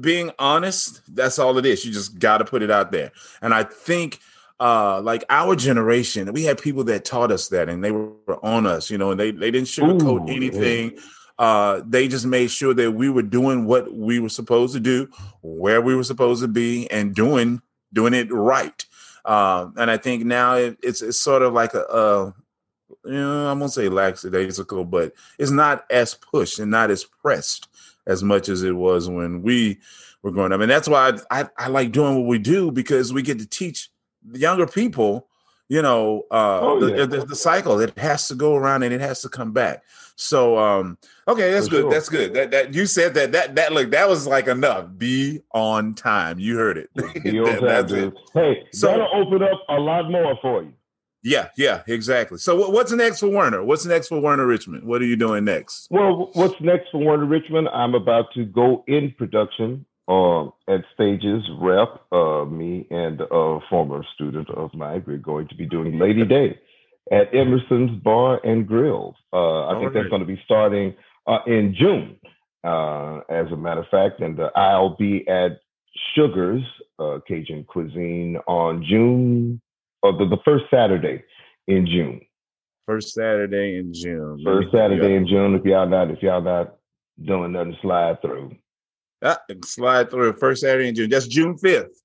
[0.00, 1.84] being honest, that's all it is.
[1.84, 3.12] You just got to put it out there.
[3.40, 4.20] And I think
[4.60, 8.12] uh like our generation we had people that taught us that and they were
[8.44, 10.96] on us you know and they they didn't sugarcoat Ooh, anything
[11.38, 15.08] uh they just made sure that we were doing what we were supposed to do
[15.40, 17.60] where we were supposed to be and doing
[17.92, 18.84] doing it right
[19.24, 22.30] um and i think now it, it's it's sort of like a uh
[23.04, 27.68] you know, I won't say lackadaisical, but it's not as pushed and not as pressed
[28.06, 29.78] as much as it was when we
[30.22, 30.60] were growing up.
[30.60, 33.46] And that's why I, I, I like doing what we do because we get to
[33.46, 33.90] teach
[34.24, 35.28] the younger people,
[35.68, 37.06] you know, uh, Oh, the, yeah.
[37.06, 37.80] the, the cycle.
[37.80, 39.82] It has to go around and it has to come back.
[40.14, 41.80] So, um, okay, that's For good.
[41.82, 41.90] sure.
[41.90, 42.34] That's good.
[42.34, 44.86] That that you said that that that look that was like enough.
[44.96, 46.38] Be on time.
[46.38, 46.90] You heard it.
[47.24, 48.14] Be on That- time, that's it.
[48.34, 50.72] Hey, So- that'll open up a lot more for you.
[51.22, 52.38] Yeah, yeah, exactly.
[52.38, 53.62] So, what, what's next for Werner?
[53.62, 54.84] What's next for Werner Richmond?
[54.84, 55.86] What are you doing next?
[55.90, 57.68] Well, what's next for Werner Richmond?
[57.68, 62.00] I'm about to go in production um, at Stages Rep.
[62.10, 66.58] Uh, me and a former student of mine, we're going to be doing Lady Day
[67.10, 69.14] at Emerson's Bar and Grill.
[69.32, 70.02] Uh, I All think right.
[70.02, 70.94] that's going to be starting
[71.26, 72.16] uh, in June,
[72.64, 74.20] uh, as a matter of fact.
[74.20, 75.60] And uh, I'll be at
[76.14, 76.62] Sugars
[76.98, 79.60] uh, Cajun Cuisine on June,
[80.02, 81.22] or the, the first Saturday
[81.68, 82.20] in June.
[82.86, 84.42] First Saturday in June.
[84.44, 85.54] First Saturday in June.
[85.54, 86.74] If y'all not, if y'all not
[87.24, 88.56] doing nothing, slide through.
[89.22, 90.32] Ah, slide through.
[90.34, 91.10] First Saturday in June.
[91.10, 92.02] That's June fifth.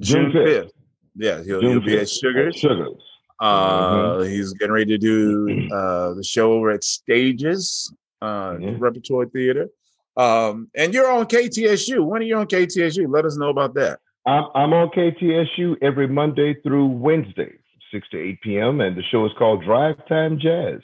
[0.00, 0.70] June 5th.
[1.16, 2.20] Yeah, he'll, June he'll be at 5th.
[2.20, 2.56] Sugars.
[2.56, 3.02] Sugars.
[3.40, 8.76] Uh, he's getting ready to do uh the show over at Stages, uh, Yeah.
[8.78, 9.68] Repertoire Theater.
[10.16, 12.04] Um, and you're on KTSU.
[12.04, 13.06] When are you on KTSU?
[13.08, 13.98] Let us know about that.
[14.26, 17.52] I'm, I'm on KTSU every Monday through Wednesday,
[17.92, 18.80] 6 to 8 p.m.
[18.80, 20.80] And the show is called Drive Time Jazz.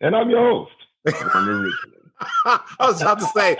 [0.00, 0.72] And I'm your host.
[2.46, 3.56] I was about to say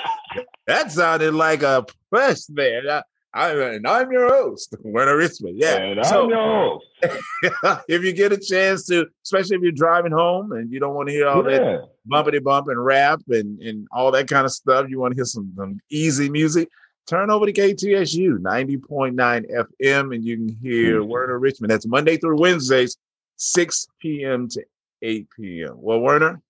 [0.67, 2.83] that sounded like a press there.
[2.91, 3.03] I,
[3.35, 5.59] I, and I'm your host, Werner Richmond.
[5.59, 5.77] Yeah.
[5.77, 7.85] And I'm your host.
[7.89, 11.09] if you get a chance to, especially if you're driving home and you don't want
[11.09, 14.87] to hear all that bumpity bump and rap and, and all that kind of stuff,
[14.89, 16.69] you want to hear some, some easy music,
[17.09, 21.07] turn over to KTSU 90.9 FM and you can hear Mhm.
[21.09, 21.71] Werner Richmond.
[21.71, 22.99] That's Monday through Wednesdays,
[23.37, 24.49] 6 p.m.
[24.51, 24.63] to
[25.03, 25.73] 8 p.m.
[25.77, 26.43] Well, Werner,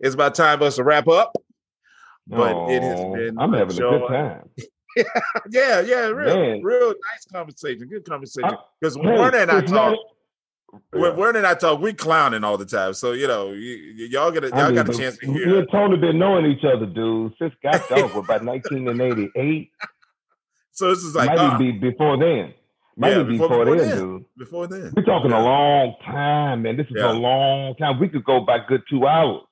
[0.00, 1.32] it's about time for us to wrap up.
[2.26, 4.50] But it has been I'm a having a good time.
[5.50, 6.62] Yeah, yeah, real, Man.
[6.62, 7.86] real nice conversation.
[7.86, 8.50] Good conversation.
[8.80, 9.70] Because when Hey, Werner and I it's
[10.92, 12.94] not- talk, when Werner and I talk, we clowning all the time.
[12.94, 15.26] So you know, y- y- y'all get a, I y'all mean, got a chance to
[15.28, 19.70] Me and Tony been knowing each other, dude, since got for about 1988.
[20.72, 22.54] So this is like Might even uh, be before then.
[22.98, 23.98] Might Yeah, be before- before, before then, then.
[23.98, 24.24] dude.
[24.38, 24.92] before then.
[24.96, 25.40] We're talking Yeah.
[25.40, 26.76] a long time, man.
[26.76, 27.12] This is Yeah.
[27.12, 27.98] a long time.
[28.00, 29.42] We could go by good two hours.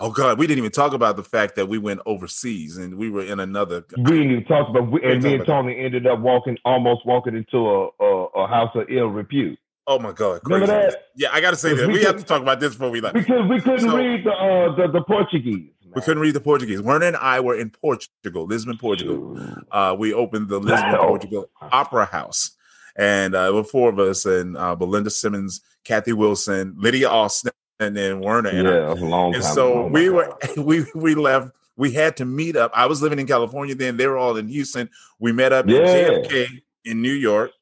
[0.00, 3.10] Oh God, we didn't even talk about the fact that we went overseas and we
[3.10, 3.84] were in another.
[3.96, 4.92] We didn't even talk about.
[4.92, 8.70] We, and me and Tony ended up walking, almost walking into a a, a house
[8.76, 9.58] of ill repute
[9.90, 11.06] Oh my God, Remember that?
[11.16, 13.00] Yeah, I got to say that we we have to talk about this before we
[13.00, 13.14] left.
[13.14, 15.70] because we couldn't So- read the uh, the, the Portuguese.
[15.96, 16.82] We couldn't read the Portuguese.
[16.82, 19.40] Werner and I were in Portugal, Lisbon, Portugal.
[19.72, 21.06] Uh, we opened the Lisbon, Wow.
[21.08, 22.50] Portugal Opera House.
[22.96, 27.52] And uh, there were four of us, and uh, Belinda Simmons, Kathy Wilson, Lydia Austin,
[27.80, 28.50] and then Werner.
[28.52, 28.72] Yeah, And, I.
[28.72, 29.54] it was a long and time.
[29.54, 29.82] so ago.
[29.84, 31.52] Oh we were, we we left.
[31.76, 32.70] We had to meet up.
[32.74, 33.96] I was living in California then.
[33.96, 34.90] They were all in Houston.
[35.18, 35.78] We met up Yeah.
[35.78, 36.48] at JFK
[36.84, 37.52] in New York.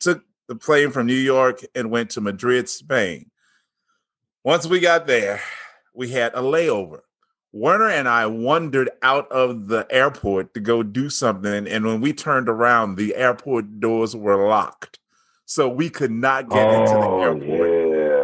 [0.00, 3.30] Took the plane from New York and went to Madrid, Spain.
[4.42, 5.40] Once we got there,
[5.94, 7.02] we had a layover.
[7.52, 11.68] Werner and I wandered out of the airport to go do something.
[11.68, 14.98] And when we turned around, the airport doors were locked.
[15.46, 17.70] So we could not get into the Oh, airport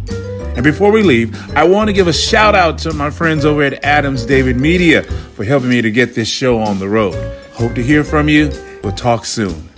[0.57, 3.64] And before we leave, I want to give a shout out to my friends over
[3.64, 7.16] at Adams David Media for helping me to get this show on the road.
[7.55, 8.53] Hope to hear from you.
[8.84, 9.68] We'll talk soon.